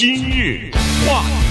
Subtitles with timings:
[0.00, 0.70] 今日
[1.08, 1.47] 话题，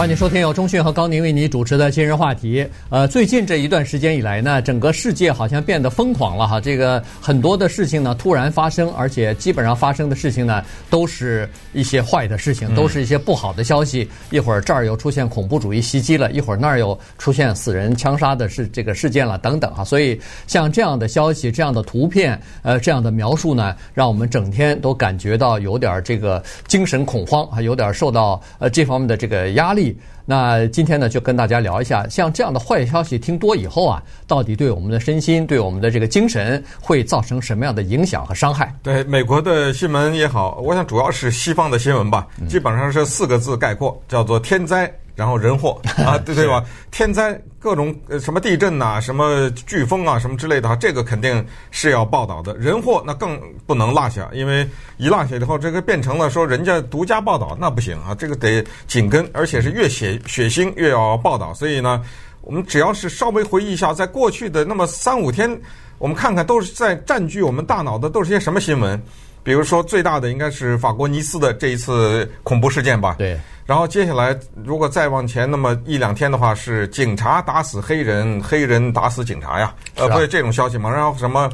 [0.00, 2.66] 欢迎收听由中讯和高宁为你主持的今日话题。
[2.88, 6.58] 呃，最近这一段时间以来呢，整个世界好像变得疯狂了哈。
[6.58, 14.08] 这个很多的事情呢突然发生，而且基本上发生的事情呢都是一些坏的事情，都是一些不好的消息。
[14.30, 19.84] 一会儿这儿又出现恐怖主义袭击了，一会儿那儿又出现死人枪杀的事这个事件了，等等哈。
[19.84, 29.89] 所以像这样的消息、这样的图片、呃这样的描述呢，让我们整天都感觉到有点这个精神恐慌，还有点受到呃这方面的这个压力。
[30.24, 38.72] 那今天呢，就跟大家聊一下，像这样的坏消息听多以后啊，到底对我们的身心、对我们的这个精神会造成什么样的影响和伤害？
[38.82, 44.92] 对美国的新闻也好，我想主要是西方的新闻吧，基本上是四个字概括，叫做天灾。
[45.14, 46.64] 然后人祸 啊，对对吧？
[46.90, 52.56] 天灾各种什么地震呐、啊，什么飓风啊，什么之类的哈，这个肯定是要报道的。
[52.56, 61.52] 人祸那更不能落下，因为一落下以后，这个变成了说人家独家报道，那不行啊，这个得紧跟，而且是越血血腥越要报道。
[61.52, 62.02] 所以呢，
[62.40, 65.50] 我们只要是稍微回忆一下，在过去的那么三五天，
[65.98, 69.00] 我们看看都是在占据我们大脑的都是些什么新闻。
[69.42, 73.16] 比如说最大的应该是法国尼斯的这一次恐怖事件吧。
[73.18, 73.40] 对。
[73.70, 80.90] 然后接下来，如果再往前那么一两天的话，是警察打死黑人，黑人打死警察呀，呃，不是这种消息吗？
[80.90, 81.48] 然后什么，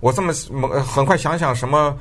[0.00, 0.32] 我这么
[0.84, 1.96] 很快想想什么，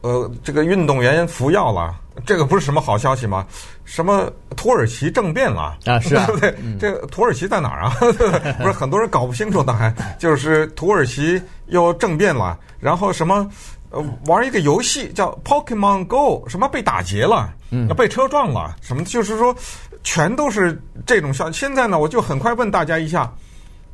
[0.00, 1.94] 呃，这个运动员服药了，
[2.26, 3.46] 这个不是什么好消息吗？
[3.84, 6.00] 什么土耳其政变了啊？
[6.00, 6.56] 是啊， 对不对？
[6.80, 7.94] 这个土耳其在哪儿啊？
[8.58, 13.48] 不是很多人搞不清楚的，还就是土耳其又政变了，然后什么？
[13.92, 19.54] 呃，玩一个游戏叫 Pokemon Go，什么被打劫了，嗯，被车撞了，什么就是说，
[20.02, 21.58] 全都是这种消息。
[21.58, 23.30] 现在呢，我就很快问大家一下，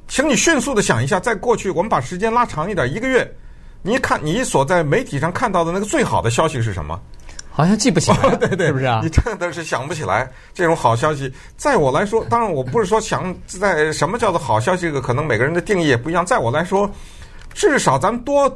[0.07, 3.29] 请你迅速的想一下，在过去我们把时间拉长一点，一个月，
[3.83, 6.99] 你看你所在媒体上看到的那个最好的消息是什么？
[7.51, 9.01] 好像记不起来，对对，是不是啊？
[9.03, 11.33] 你真的是想不起来这种好消息。
[11.57, 16.25] 在我来说，当然我不是说想在什么叫做好消息，这个可能每个人的定义也不一样。
[16.25, 16.89] 在我来说，
[17.53, 18.49] 至少咱们多。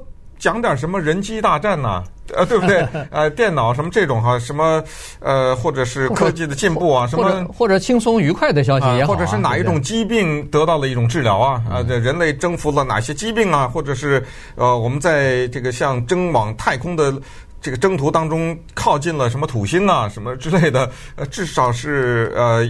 [0.43, 2.03] 讲点什么人机大战呐？
[2.35, 2.85] 呃，对不对？
[3.13, 4.83] 呃，电脑什么这种哈，什么
[5.21, 11.63] 呃，或者是科技的进步啊，什么或者轻松愉快的消息也好，或者是哪一种疾病得到了一种治疗啊？
[11.71, 13.69] 啊，这人类征服了哪些疾病啊？
[13.69, 14.21] 或者是
[14.57, 17.15] 呃，我们在这个像征往太空的
[17.61, 20.91] 这个征途当中靠近了什么土星啊，什么之类的？
[21.15, 22.69] 呃，至少是呃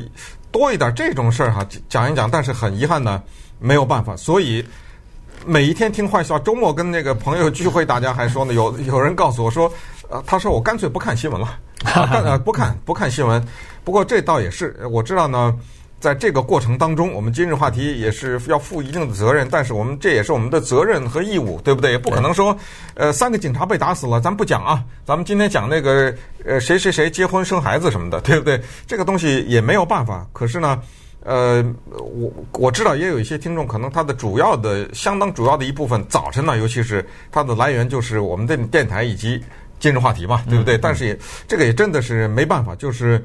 [0.51, 2.31] 多一点这种事儿哈，讲一讲。
[2.31, 3.23] 但是很遗憾呢，
[3.59, 4.63] 没有办法，所以。
[5.45, 8.55] 每一天听坏笑，周末跟那个朋友聚会，大家还说呢。
[8.55, 9.73] 有有人告诉我说，
[10.09, 13.45] 呃，他说我干脆不看新闻了，呃，不看不看新闻。
[13.83, 15.53] 不过这倒也是，我知道呢，
[15.99, 19.49] 在这个过程当中，我们今日话题也是要负一定的责任。
[19.51, 21.91] 但是我们这也是我们的责任和义务，对不对？
[21.91, 22.57] 也不可能说，
[22.95, 24.85] 呃，三个警察被打死了，咱不讲啊。
[25.05, 26.15] 咱们今天讲那个，
[26.45, 28.63] 呃，谁谁谁结婚生孩子什么的，对不对？
[28.87, 30.25] 这个东西也没有办法。
[30.33, 30.81] 可是呢。
[31.25, 39.43] 呃，我我知道也有一些听众，可能他的主要的、相当主要的一部分，早晨呢，尤其是它的来源就是我们的电台以及
[39.79, 40.77] 今日话题嘛，对不对？
[40.77, 43.25] 但是也这个也真的是没办法，就是。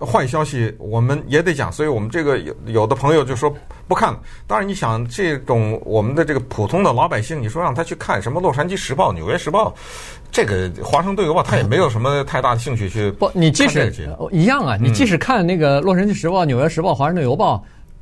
[0.00, 3.52] 坏消息我们也得讲，所以我们这个有有的朋友就说
[3.86, 4.20] 不看了。
[4.46, 9.70] 当然，你想这种我们的这个普通的老百姓，你说让他去看什么《洛杉矶时报》《纽约时报》，
[10.30, 13.10] 这个《华盛顿邮报》，他也没有什么太大的兴趣去。
[13.12, 13.92] 不，你即使
[14.30, 17.56] 一样啊，你即使看那个《洛杉矶时报》《纽约时报》《华盛顿邮报》。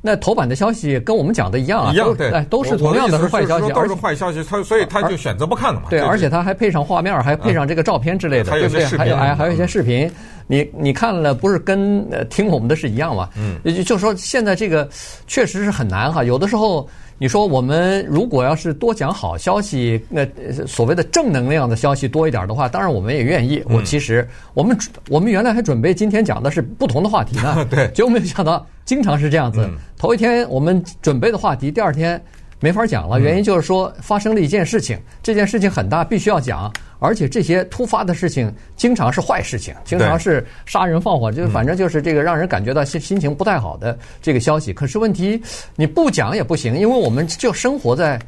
[0.07, 5.87] 那头版的消息跟我们讲的一样啊，一样对，都是同样的是坏消息，都是坏消息，他所以他就选择不看了嘛。
[5.89, 8.85] 对，而且他还配上画面，还配上这个照片之类的，对不对？
[8.85, 10.09] 还有哎，还有一些视频，
[10.47, 13.27] 你你看了不是跟听我们的是一样吗？
[13.35, 14.87] 嗯，就说现在这个
[15.27, 16.87] 确实是很难哈，有的时候。
[17.17, 20.25] 你说我们如果要是多讲好消息，那
[20.65, 23.63] 所谓的正能量的消息多一点的话，当然我们也愿意。
[23.67, 24.77] 我其实我们
[25.09, 29.67] 我们原来还准备今天讲的是不同的话题呢， 对，结果没有想到经常是这样子。
[29.97, 32.21] 头一天我们准备的话题，第二天。
[32.59, 44.73] 没法讲了，原因就是说发生了一件事情，这件事情很大，必须要讲，而且这些突发的事情经常是坏事情，经常是杀人放火，就反正就是这个让人感觉到心心情不太好的这个消息。
[44.73, 45.39] 可是问题
[45.75, 48.19] 你不讲也不行，因为我们就生活在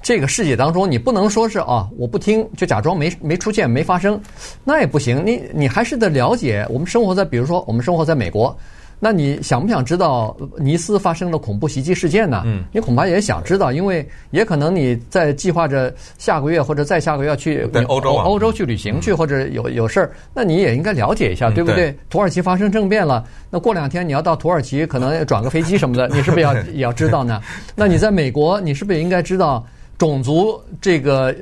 [0.00, 4.18] 这个世界当中，你不能说是啊我不听就假装没没出现没发生，
[4.64, 5.22] 那也不行。
[5.26, 8.56] 你你还是得了解，我们生活在比如说我们生活在美国。
[9.04, 12.40] 那你想不想知道尼斯发生的恐怖袭击事件呢？
[12.46, 21.94] 嗯，你恐怕也想知道，因为也可能你在计划着下个月或者再下个月要去欧洲欧洲去旅行去，或者有有事儿，那你也应该了解一下，对不对？
[22.08, 27.42] 土耳其发生政变了，那过两天你要到土耳其，可能转个飞机什么的， 你是不是要也要知道呢？
[27.74, 29.62] 那你在美国，你是不是也应该知道
[29.98, 31.32] 种族这个呃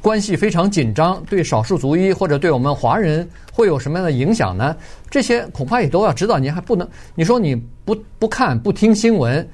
[0.00, 4.76] 关系非常紧张，对少数族裔或者对我们华人会有什么样的影响呢？
[5.10, 6.38] 这些恐怕也都要知道。
[6.38, 9.48] 你还不能，你说你不不看不听新闻。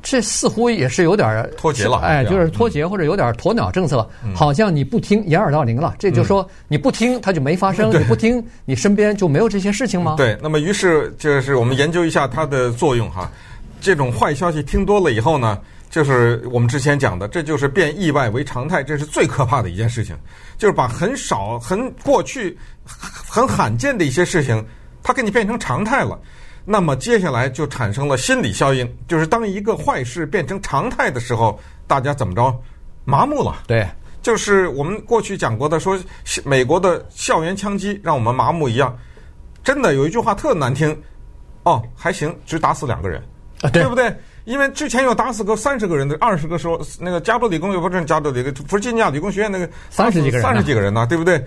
[0.00, 5.96] 这似乎也是有点脱节了，哎，就是脱节或者有点鸵鸟政策，好像你不听掩耳盗铃了。
[5.98, 10.14] 这就说你不听，它就没发生； 你不听，你身边就没有这些事情吗？
[10.16, 10.38] 对。
[10.40, 13.28] 那么，于是就是我们研究一下它的作用哈。
[13.80, 15.58] 这种坏消息听多了以后呢，
[15.90, 20.16] 就是我们之前讲的，这就是变意外为常态，这是最可怕的一件事情，
[20.56, 22.56] 就是把很少、很过去、
[22.86, 24.64] 很罕见的一些事情，
[25.02, 26.18] 它给你变成常态了。
[26.64, 32.62] 那么接下来就产生了心理效应，就是当一个坏事变成常态的时候，大家怎么着？
[33.04, 33.62] 麻木了。
[33.66, 33.84] 对，
[34.22, 35.98] 就是我们过去讲过的，说
[36.44, 38.96] 美国的校园枪击让我们麻木一样。
[39.64, 40.96] 真的有一句话特难听，
[41.64, 43.20] 哦，还行，只打死两个人，
[43.62, 44.14] 啊、对，对不对？
[44.44, 51.44] 因为之前有打死个三十个人的，二十个时候，那个加州理工又不是加州理工，弗吉尼亚理工学院那个三十几个人，三十几个人呢，对不对？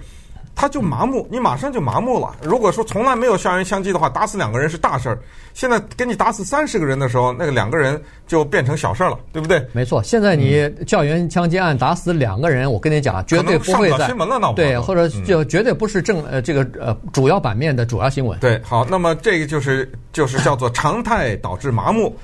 [0.55, 2.35] 他就麻木，你马上就麻木了。
[2.43, 5.17] 如果说从来没有校园枪击的话，打死两个人是大事儿。
[5.55, 9.65] 现在给你打死三十个人的时候，那个两个人就变成小事儿了，对不对？
[9.71, 18.37] 没错，现在你校园枪击案打死两个人，我跟你讲，绝对不会在新闻了，那对，或者就绝对不是正呃这个呃主要版面的主要新闻。
[18.39, 22.15] 对，好，那么这个就是就是叫做常态导致麻木。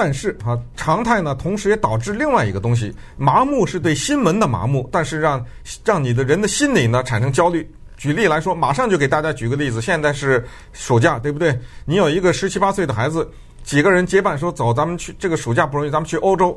[0.00, 5.44] 但是啊，常态呢，同时也导致另外一个东西，麻木是对新闻的麻木，但是让
[5.84, 7.68] 让你的人的心理呢产生焦虑。
[7.96, 11.58] 举例来说，马上就给大家举个例子，现在是暑假，对不对？
[11.84, 13.28] 你有一个十七八岁的孩子，
[13.64, 16.56] 几个人结伴说走，咱们去这个暑假不容易，咱们去欧洲。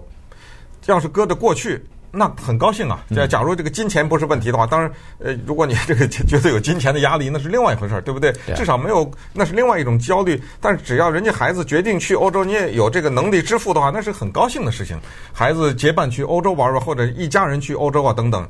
[0.86, 1.84] 要是搁着过去。
[2.14, 3.04] 那很高兴啊！
[3.16, 8.34] 假假如这个金钱不是问题的话，当然，呃，如果你 这个觉得有金钱的压力，那是另外一回事儿，对不对？
[8.56, 10.42] 至少没有，那是另外一种焦虑。
[10.60, 15.00] 但是只要人家孩子决定去欧洲，你也有这个能力支付的话，那是很高兴的事情。
[15.32, 18.46] 孩子结伴去欧洲玩玩，或者一家人去欧洲啊，等等。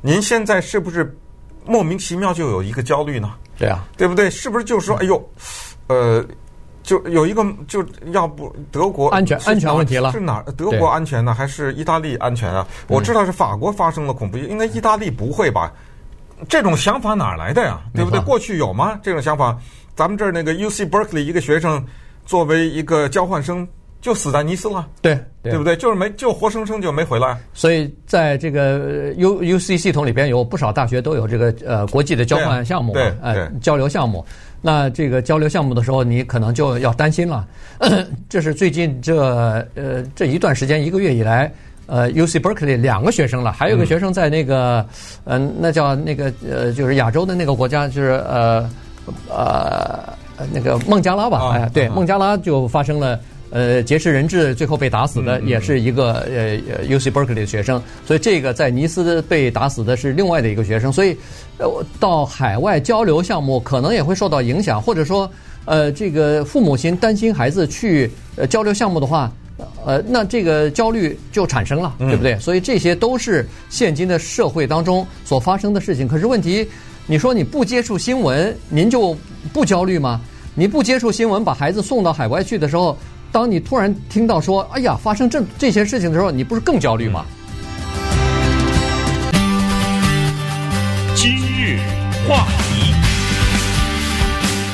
[0.00, 1.16] 您现在是不是
[1.64, 3.32] 莫名其妙就有一个焦虑呢？
[3.56, 4.28] 对啊，对不对？
[4.28, 5.30] 是不是就是说，哎呦，
[5.86, 6.24] 呃。
[6.88, 10.52] 就有一个，就要不德国安全安全问题了，是哪儿？
[10.52, 12.66] 德国安全呢，还是意大利安全啊？
[12.86, 15.70] 我知道是法国发生了恐怖，应该意大利不会吧？
[16.48, 17.78] 这种想法哪来的呀？
[17.92, 18.18] 对不对？
[18.20, 18.98] 过去有吗？
[19.02, 19.54] 这种想法？
[19.94, 21.84] 咱们这儿那个 UC Berkeley 一个学生
[22.24, 23.68] 作为一个交换生
[24.00, 25.76] 就死在尼斯了，对对不对？
[25.76, 27.36] 就是没就活生生就没回来。
[27.52, 34.24] 所以在这个 U UC 系统里边有不少大学都有这个呃国际的交换项目，对呃交流项目。
[34.60, 37.46] 那这个交流项目的时候，你可能就要担心了。
[38.28, 39.20] 这是最近这
[39.74, 41.52] 呃这一段时间一个月以来，
[41.86, 44.84] 呃，UC Berkeley 两个学生了，还有个学生在那个
[45.24, 48.70] 嗯、呃，那叫那个呃，就是亚洲的那个国家，就是呃
[49.28, 50.14] 呃
[50.52, 51.50] 那个孟加拉吧？
[51.52, 53.18] 哎，对，孟加拉就发生了。
[53.50, 61.16] 呃，劫持人质最后被打死的也是一个呃呃 UC Berkeley 的学生，所以这个在尼斯被打死的是另外的一个学生，所以
[61.56, 61.66] 呃
[61.98, 65.30] 到海外交流项目可能也会受到影响，或者说
[65.64, 69.32] 呃这个父母亲担心孩子去呃交流项目的话，
[69.86, 72.38] 呃那这个焦虑就产生了，对不对？
[72.38, 76.06] 所以这些都是现今的社会当中所发生的事情。
[76.06, 76.68] 可是问题，
[77.06, 79.16] 你说你不接触新闻，您就
[79.54, 80.20] 不焦虑吗？
[80.54, 82.94] 你不接触新闻，把孩子送到海外去的时候。
[83.30, 87.24] 当你突然听到说“哎呀，发生这这些事情”的时候，你不是更焦虑吗？
[91.14, 91.78] 今日
[92.28, 92.46] 话。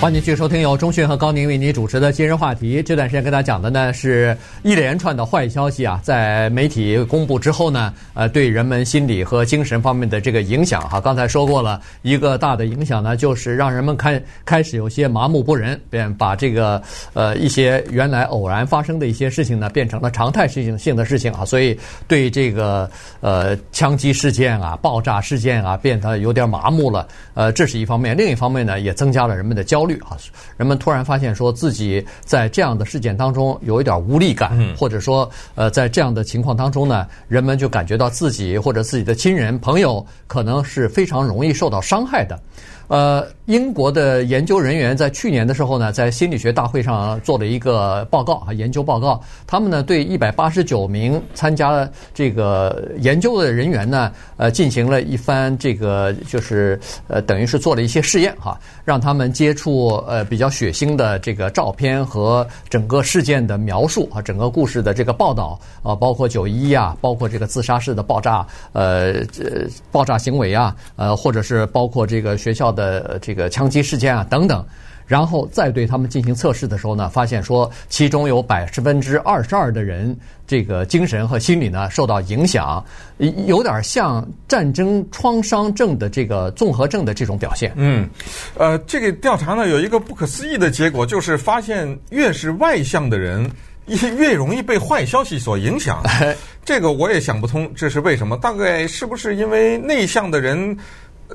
[0.05, 2.83] 欢迎继续收听由中讯和高宁为您主持的今日话题。
[2.83, 11.01] 这段时间跟大家讲的呢，是一连串的坏消息啊，在媒体公布之后呢，呃，对人们心理和精神方面的这个影响哈。
[11.01, 16.83] 刚才说过了一个大的影响呢，就是让人们开开始有些麻木不仁，便把这个
[17.15, 21.47] 呃一些原来偶然发生的一些事情呢，变成了常态性性的事情啊。
[21.47, 21.75] 所以
[22.07, 22.91] 对这个
[23.23, 27.09] 呃枪击事件啊、爆炸事件啊，变得有点麻木了。
[27.33, 29.94] 呃，这是一方面，另一方面呢，也增加了人们的焦虑。
[29.99, 30.17] 啊，
[30.57, 42.39] 人们突然发现说自己在这样的事件当中有一点无力感，或者说，呃，在这样的情况当中呢，人们就感觉到自己或者自己的亲人朋友可能是非常容易受到伤害的。
[42.89, 49.19] 呃，英国的研究人员在去年的时候呢，在心理学大会上做了一个报告啊，研究报告。
[49.47, 69.15] 他们呢对一百八十九名参加这个研究的人员呢，呃，进行了一番这个就是呃，等于是做了一些试验哈，让他们接触呃比较血腥的这个照片和整个事件的描述啊，整个故事的这个报道啊，包括九一一啊，包括这个自杀式的爆炸呃
[69.91, 72.74] 爆炸行为啊，呃，或者是包括这个学校。
[72.75, 74.67] 的这个枪击事件啊等等，
[75.07, 80.15] 然后再对他们进行测试的时候呢，发现说其中有百分之二十二的人
[80.47, 82.85] 这个精神和心理呢受到影响，
[83.47, 87.73] 有点像战争创伤症的这个综合症的这种表现。
[87.77, 88.09] 嗯，
[88.59, 93.51] 呃，这个调查呢有一个不可思议的结果，就是发现越是外向的人，
[93.87, 96.03] 越容易被坏消息所影响。
[96.65, 98.39] 这个我也想不通，这是为什么？
[98.39, 100.75] 大概是不是因为内向的人，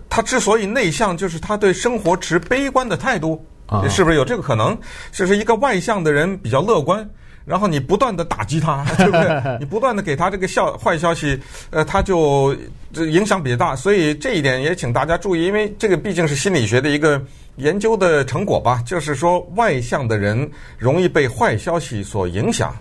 [0.10, 3.44] 他之所以内向，就是他对生活持悲观的态度？
[3.66, 4.78] 啊，是不是有这个可能？
[5.12, 7.08] 就是一个外向的人比较乐观，
[7.46, 9.58] 然后你不断的打击他， 对不对？
[9.60, 12.56] 你不断的给他这个消坏消息，呃，他就
[12.92, 13.76] 这影响比较大。
[13.76, 17.22] 所以这一点也请大家注意，因为这个毕竟是心理学的一个
[17.58, 18.82] 研究的成果吧。
[18.84, 22.76] 就是说，外向的人容易被坏消息所影响，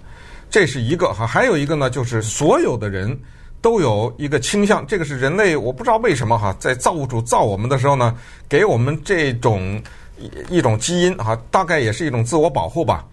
[0.49, 1.27] 这是一个哈。
[1.27, 3.15] 还有一个呢，就是所有的人
[3.61, 8.17] 都有一个倾向，这个是人类，我不知道为什么哈，在造物主造我们的时候呢，
[8.49, 9.83] 给我们这种。
[10.51, 13.05] 一一种基因哈，大概也是一种自我保护吧。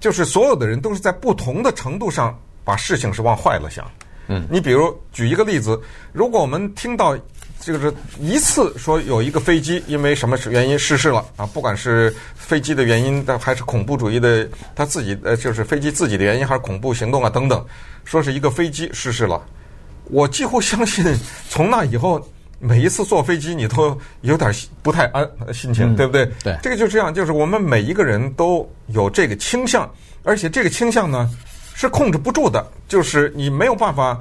[0.00, 2.34] 就是所有的人都是在不同的程度上
[2.64, 3.84] 把事情是往坏了想。
[4.28, 5.78] 嗯，你比如举一个例子，
[6.14, 7.14] 如果我们听到
[7.60, 17.62] 这个是一次说有一个飞机因为什么原因失事了啊，不管是飞机的原因，但还是恐怖主义的他自己呃，就是飞机自己的原因，还是恐怖行动啊等等，
[18.06, 19.44] 说是一个飞机失事了，
[20.10, 21.04] 我几乎相信
[21.48, 22.20] 从那以后。
[22.58, 24.50] 每一次坐飞机，你都有点
[24.82, 26.24] 不太安心情，对不对？
[26.42, 29.88] 对，这个就这样，就是我们每一个人都有这个倾向，
[30.22, 31.30] 而且这个倾向呢
[31.74, 34.18] 是控制不住的，就是你没有办法，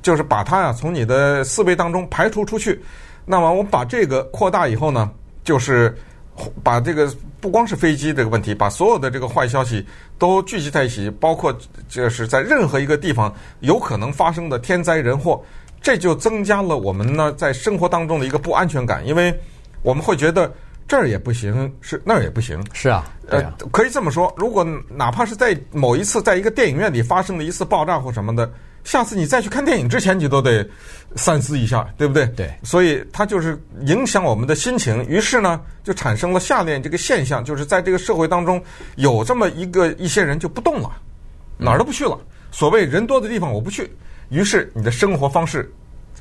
[0.00, 2.82] 就是把它呀从你的思维当中排除出去。
[3.26, 5.10] 那么我们把这个扩大以后呢，
[5.44, 5.94] 就是
[6.62, 9.84] 把这个不光是飞机这个问题，把所有的这个坏消息
[10.18, 11.56] 都聚集在一起，包括
[11.88, 15.42] 就是在任何一个地方有可能发生的天灾人祸。
[15.80, 19.38] 这就增加了我们呢在生活当中的一个不安全感，因为
[19.82, 20.50] 我们会觉得
[20.88, 22.58] 这儿也不行，是那儿也不行。
[22.72, 28.50] 是啊，呃，可以这么说，如果哪怕是在某一次在一个电影院里发生了一次爆炸或什么的，
[28.84, 30.66] 下次你再去看电影之前，你都得
[31.16, 32.26] 三思一下，对不对？
[32.36, 32.54] 对。
[32.62, 38.62] 所以它就是影响我们的心情，于是呢，就产生了下列这个现象，就是在这个社会当中
[38.96, 40.90] 有这么一个一些人就不动了，
[41.58, 42.18] 哪儿都不去了。
[42.52, 43.90] 所谓人多的地方我不去。
[44.28, 45.72] 于是你的生活方式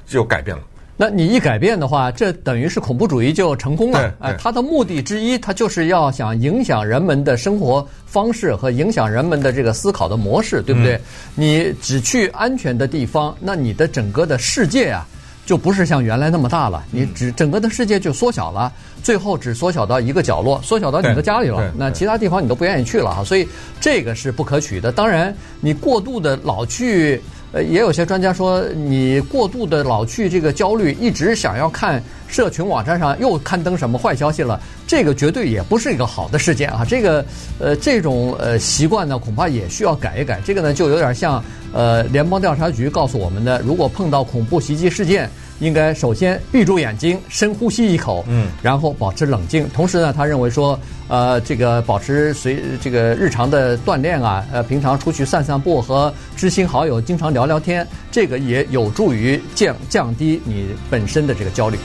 [0.05, 0.63] 就改变了。
[0.95, 4.13] 那你一改变的话，这等于是恐怖主义就成功了。
[4.19, 10.93] 哎，它的目的之一，它就是要想影响人们的生活方式和影响人们的这个思考的模式，对不对？
[10.95, 11.01] 嗯、
[11.33, 15.03] 你只去安全的地方，那你的整个的世界啊，
[15.47, 16.83] 就不是像原来那么大了。
[16.91, 18.71] 你只整个的世界就缩小了，
[19.01, 21.73] 最后只缩小到一个角落，缩小到你的家里了。
[21.75, 23.23] 那其他地方你都不愿意去了哈。
[23.23, 23.47] 所以
[23.81, 24.91] 这个是不可取的。
[24.91, 27.19] 当然，你过度的老去。
[27.53, 36.83] 呃，也有些专家说，你过度的老去这个焦虑，一直想要看社群网站上又刊登什么坏消息了，这个绝对也不是一个好的事件啊。
[36.83, 37.23] 这个
[37.59, 40.41] 呃，这种呃习惯呢，恐怕也需要改一改。
[40.43, 45.29] 这个呢，就有点像呃，联邦调查局告诉我们的，如果碰到恐怖袭击事件。
[45.59, 49.67] 应该首先闭住眼睛，深呼吸一口，嗯，然后保持冷静。
[49.73, 61.77] 同时呢，他认为说，呃，这个保持随这个日常的锻炼啊，呃，平常出去散散步，和知心好友经常聊聊天，这个也有助于降降低你本身的这个焦虑。